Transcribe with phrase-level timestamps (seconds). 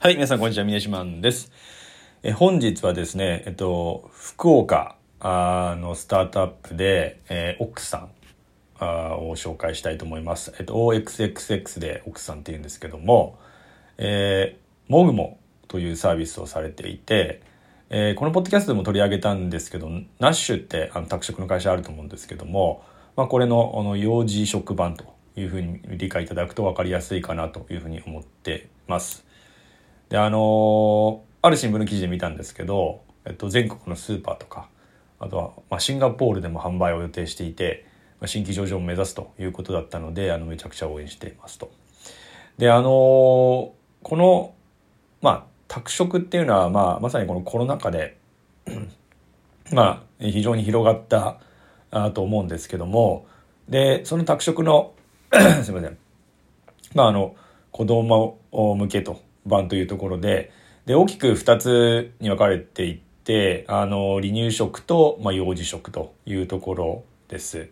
[0.00, 1.50] はい、皆さんこんにちは、峰島です。
[2.22, 8.10] え本日はですね、えっと、福岡あのスタートアップで、えー、奥さん
[8.78, 10.54] あを紹介したいと思います。
[10.60, 13.40] えっと、OXXX で奥さんって言うんですけども、
[13.96, 17.42] えー、もぐもというサービスをされていて、
[17.90, 19.90] えー、このポッドキャストでも取り上げたんですけど、
[20.20, 22.84] ナッシュってあの宅食の会社あると思うんですけども、
[23.16, 29.26] まあ、これのあの幼児食版というふうに理解いただくと分かりやすいかなというふうに思ってます。
[30.08, 34.68] で、あのー、ある新聞の記事で見たんですけど、えっと、全国のスーパーとか、
[35.20, 37.86] あとは、まあ、シンガポールでも販売を予定していて、
[38.20, 41.70] まあ、新規上場を目指すということだったので、あの、めちゃくちゃ応援していますと。
[42.56, 43.74] で、あのー、こ
[44.12, 44.54] の、
[45.20, 48.16] まあ、宅食っていうのは、まあ、まさにこのコロナ禍で
[49.72, 51.40] まあ、非常に広がった
[51.90, 53.26] あと思うんですけども、
[53.68, 54.94] で、その宅食の
[55.62, 55.98] すいません。
[56.94, 57.36] まあ、あの、
[57.70, 60.52] 子供向けと版というところで、
[60.86, 67.68] で、大きく2つに分かれていって、あの、離乳食と、まあ、幼児食というところです。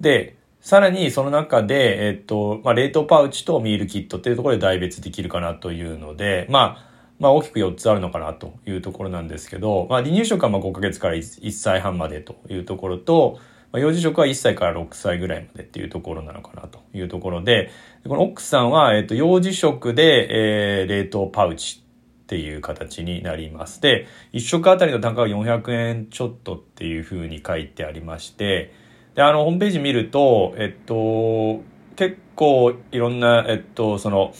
[0.00, 13.38] で、さらにその中で、えっと、まあ、冷凍パウチとミールキットっていうところで代別できるかなというので、まあ、まあ大きく4つあるのかなというところなんですけど、まあ離乳食はま5ヶ月から1歳半までというところと、
[13.74, 17.72] まあ、幼児食は1歳から6歳ぐらいまでっていうところなのかなというところで、
[18.06, 21.82] この奥さんは、えっと、幼児食で、えー、冷凍パウチ
[22.22, 23.80] っていう形になります。
[23.80, 28.72] で、1食あたりの単価が400円ちょっとっていうふうに書いてありまして、
[29.16, 31.60] で、あの、ホームページ見ると、えっと、
[31.96, 34.32] 結構いろんな、えっと、その、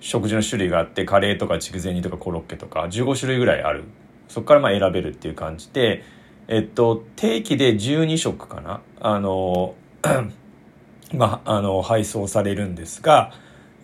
[0.00, 3.84] 食事の種類があって、カレーとか筑前煮とかコロッケとか15種類ぐらいある。
[4.28, 6.02] そこからまあ選べるっていう感じで、
[6.48, 8.82] えっと、定期で12食かな？
[9.00, 9.74] あの、
[11.14, 13.32] まあ、あの、配送されるんですが、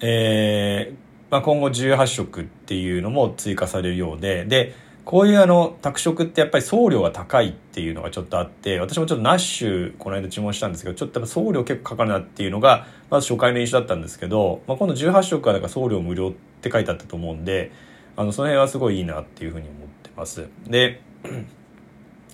[0.00, 0.96] えー、
[1.30, 17.72] まあ、今後18食っていうのも追加されるようで、で、こういうあの、宅食ってやっぱり送料が高いっていうのがちょっとあって、私もちょっとナッシュこの間注文したんですけど、ちょっと送料結構かかるなっていうのが、まず初回の印象だったんですけど、まあ、今度18食はだか送料無料って書いてあったと思うんで、
[18.16, 20.48] あの、その辺はすごいいいなっていうふうに思ってます。
[20.66, 21.00] で、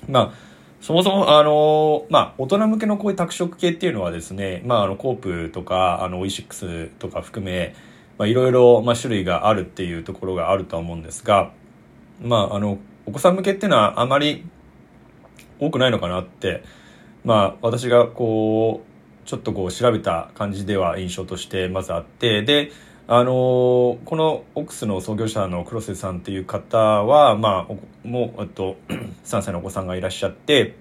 [0.09, 0.33] まあ、
[0.81, 7.75] そもそも、あの、まあ、大人向けのこういう宅食系っていうのはですね、まあ、あの、コープとか、あの、オイシックスとか含め、
[8.19, 11.53] まあ、いろいろ、まあ、種類があるっていうところがあるとは思うんですが、
[12.23, 14.45] まあ、あの、お子さん向けっていうのはあまり
[15.59, 16.63] 多くないのかなって、
[17.25, 22.71] まあ、私がこう、ちょっとこう調べた感じでは印象としてまずあって、で、
[23.07, 28.77] あのこのオックスの創業者の黒瀬さんっていう方は、まあ、もう、えっと、
[29.25, 30.75] 3歳のお子さんがいらっしゃって、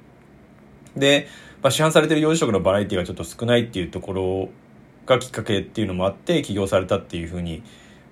[0.96, 1.28] で、
[1.62, 4.50] まあ、市販されてる幼児食のバラエティがちょっと少ないっていうところ
[5.06, 7.62] がきっかけっていうのもあって起業されたっていうふうに、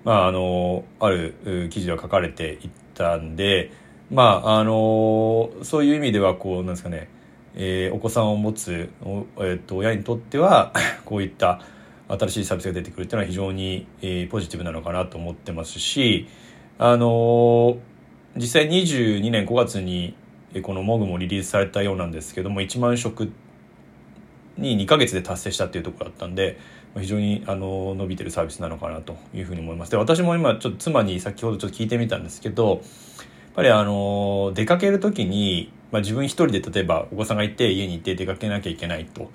[0.04, 3.70] まあ、あの、ある記事では書かれていったんで、
[4.10, 7.08] まあ、あの、そういう意味では、こう、なんですかね、
[7.54, 10.72] えー、お子さんを持つ、えー、と親にとっては
[11.04, 11.60] こういった
[12.18, 16.28] 新しいサービスが出てくるっていうのは非常に、えー、ポジティブなのかなと思ってますし、
[16.78, 17.78] あのー、
[18.36, 20.14] 実際22年5月に
[20.62, 23.32] このモグもリリースされたようなんですけども1万食
[24.58, 26.58] に2ヶ月で達成したっていうところだったんで
[26.98, 32.80] 非常にあの伸びてるサービスなのかなというふうに思いますで私も今ちょっと妻に先ほどちょっと聞いてみたんですけどやっ
[33.54, 39.30] ぱりあの出かける時に、まあ、自分一人で例えばお子さんがいて家に行って出かけなきゃいけないと。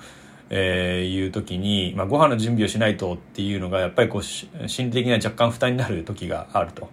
[0.50, 6.90] えー、いう時に、まあ、ご飯の準備をしないとっていうのがやっぱりこう心理的には若干負担になる時があると。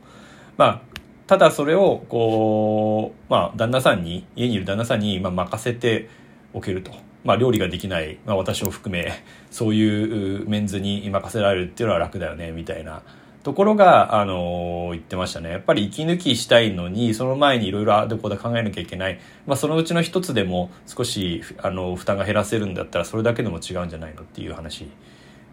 [0.57, 0.81] まあ
[1.27, 6.11] ただそれをこう、まあ、旦那さんに家にいる旦那さんにまあ任せて
[6.53, 6.93] おけると。
[7.25, 13.03] まあ、料理ができない、まあ、私を含めそういうメンズに任せられるっていうのは楽だよねみたいな
[13.45, 15.51] ところが、あのー、言ってましたね。
[15.51, 19.21] やっぱり息抜きしたいのに、その前にいろいろあどこで考えなきゃいけない。
[19.47, 24.89] まあ、そのうちの一つでも少し、あの、負担が減らせるんだったら、それだけでも違うんじゃないのっていう話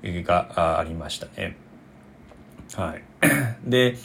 [0.03, 1.57] がありましたね。
[2.75, 3.03] はい。
[3.69, 3.97] で、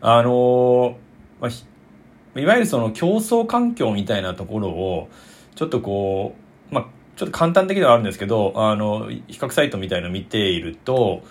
[0.00, 0.98] あの、
[1.40, 5.08] まあ、いわゆるその競争環境みたいなところを、
[5.54, 6.34] ちょっとこ
[6.68, 11.22] う、まあ、ちょっと簡単的ではあるんですけど、あの、比較サイトみたいのを見ていると、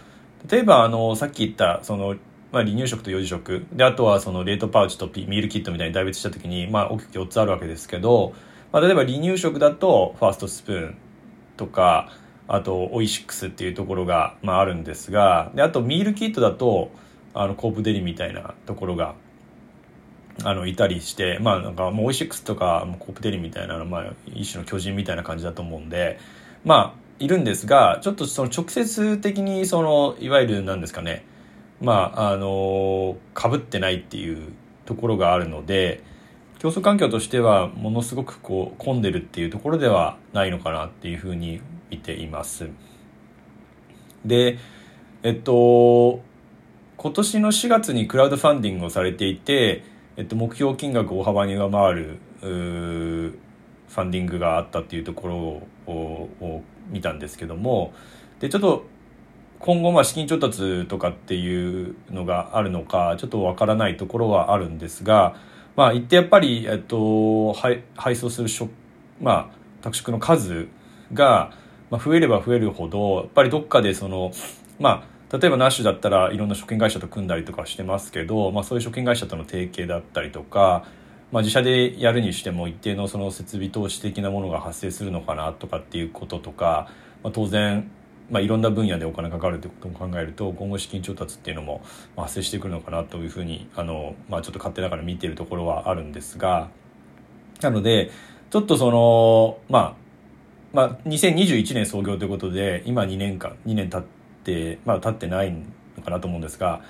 [0.47, 2.15] 例えば、あの、さっき言った、その、
[2.51, 3.65] まあ、離乳食と幼児食。
[3.73, 8.33] で、あとはその冷凍パウチとピミールキットみたいに代別したときに、まあ、大きく4つあるわけですけど、
[8.71, 10.97] まあ、例えば離乳食だと、ファーストスプーン
[11.57, 12.11] とか、
[12.47, 16.89] あと、オイシックスっていうところが、まあ、あるんですが、で、あと、ミールキットだと、
[17.35, 19.13] あの、コープデリみたいなところが、
[20.43, 26.19] あの、いたりして、まあ、なんか、もうオイシックスとか、コープデリみたいな、まあ、一種の巨人みたいな感じだと思うんで、
[26.65, 31.25] まあ、いるんですが、ちょっとその直接的にその、いわゆるなんですかね、
[31.81, 34.53] まあ、あの、被ってないっていう
[34.85, 36.03] ところがあるので、
[36.59, 42.69] 競争環境としてはものすごくこう混んでるっていうところではないのかなっていうふうに見ています。
[44.25, 44.57] で、
[45.23, 46.21] えっと、
[46.97, 49.85] 今年の4月にクラウドファンディングをされていて、
[50.17, 57.93] えっと、目標金額を大幅に上回るファンディングがあったっていうところを見たんですけども
[58.39, 58.85] でちょっと
[59.59, 65.35] 今後まあ資金調達とかっていうのがあるのかちょっとわからないところはあるんですが
[65.75, 68.69] まあ一定やっぱり、えっと、配配送するしょ、
[69.21, 70.67] まあ、宅食の数
[71.13, 71.53] が、
[71.91, 74.31] 増えれば増えるほどやっぱりどっかでその
[74.79, 80.85] まあ例えばナッシュだったらいろんな食品会社と組んだりとかしてますけど、まあ、そういう食品会社との提携だったりとか、
[81.31, 86.89] まあ、自社でやるにしても一定のその設備投資的なものが発生するのかなとかっていうこととか、
[87.23, 87.89] まあ、当然、
[88.31, 91.81] まあ、いろんな分野でお金かかるってことも考えると今後資金調達っていうのも
[92.17, 96.69] 発生してくるのかなというふうにあの、まあ、ちょっと勝手ながら見てるところはあるんですが
[97.61, 98.09] なので
[98.49, 100.09] ちょっとそのまあ
[100.71, 104.03] まあ、2021年創業ということで今2年間2年経っ
[104.43, 106.81] て、まあ、経ってないのかなと思うんですが、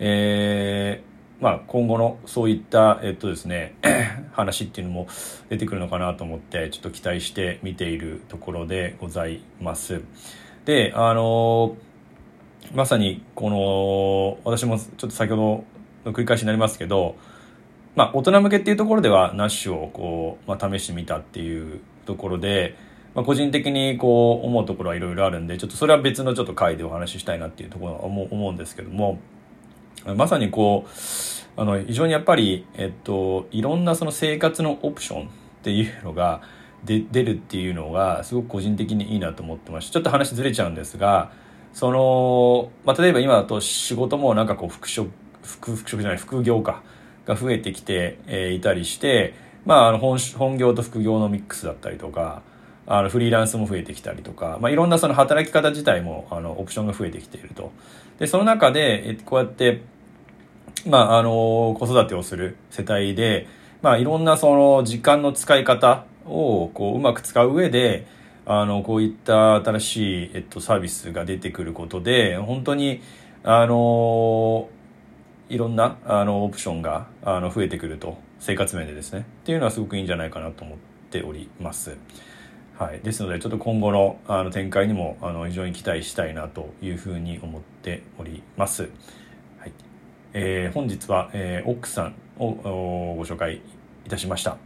[0.00, 1.07] えー、
[1.40, 3.76] まあ、今後のそういった、えっとですね、
[4.32, 5.06] 話っていうのも
[5.48, 10.02] 出てくるのかなと思って、ちょっと期待して見ているところでございます。
[10.64, 11.76] で、あの
[12.74, 15.64] まさに、この、私もちょっと先ほど
[16.10, 17.16] の繰り返しになりますけど、
[17.94, 22.76] まあ、大人向けっていうところでは、ナッシュをこう、まあ、試してみたっていうところで、
[23.14, 29.18] まあ、個人的にこう思うところはいろいろあるんでちょっとそれは別のちょっと回でお話ししたいなっていうところは思うんですけども
[30.16, 35.30] まさにこうあの非常にやっぱり、えっと、いろんなその生活のオプションっ
[35.62, 36.42] ていうのが
[36.84, 41.32] で出るっていうのがすごく個人的にいいなと思ってましてちょっと話ずれちゃうんですが
[41.72, 45.10] その、まあ、例えば今だと仕事もなんかこう副職
[45.42, 46.82] 副副職じゃない副業か
[47.26, 49.34] が増えてきて、えー、いたりして
[49.68, 52.40] まあ、あの本本業と副業のミックスだったりとか
[52.90, 57.70] あのフリーランスも増えてきたりとか、まあ、いろんなその働き方自体もあのオプションが増えてきていると。
[58.18, 59.82] で、その中で、えこうやって、
[60.86, 63.46] まあ、あの、子育てをする世帯で、
[63.82, 68.06] まあ、いろんなその時間の使い方をこううまく使う上で、
[68.46, 73.02] あの、こういった新しい、えっと、サービスが出てくることで、本当に、
[73.44, 74.70] あの、
[75.50, 79.20] いろんな、あの、オプションが、あの、増えてくると、生活面でですね。
[79.20, 80.78] っていうのはすごくいいんじゃないかなと思っ
[81.10, 81.98] ております。
[82.78, 88.88] はい、ですのでちょっと今後のあの展開にもあの非常に期待したいなというふうに思っております。
[89.58, 89.72] はい
[90.32, 93.56] えー、本日は、えー、奥さんをご紹介
[94.06, 94.58] いたしました、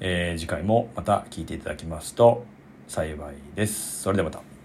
[0.00, 2.44] えー、次回もまた聞いていただきますと
[2.88, 4.02] 幸いです。
[4.02, 4.55] それではまた。